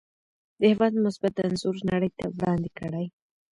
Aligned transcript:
د 0.59 0.61
هېواد 0.71 0.93
مثبت 1.05 1.33
انځور 1.45 1.75
نړۍ 1.91 2.11
ته 2.17 2.25
وړاندې 2.35 2.69
کړئ. 2.79 3.05